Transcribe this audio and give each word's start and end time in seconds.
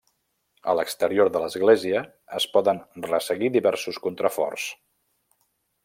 A 0.71 0.73
l'exterior 0.77 1.29
de 1.35 1.41
l'església 1.43 2.01
es 2.39 2.47
poden 2.57 2.81
resseguir 3.11 3.53
diversos 3.59 4.01
contraforts. 4.07 4.69